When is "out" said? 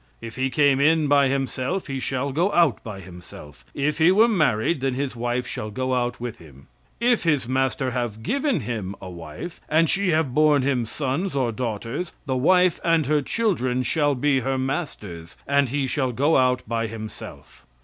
2.53-2.83, 5.93-6.19, 16.35-16.63